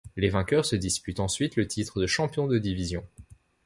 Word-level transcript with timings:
Les 0.15 0.29
vainqueurs 0.29 0.65
se 0.65 0.75
disputent 0.75 1.19
ensuite 1.19 1.55
le 1.57 1.67
titre 1.67 2.01
de 2.01 2.07
champion 2.07 2.47
de 2.47 2.57
division. 2.57 3.05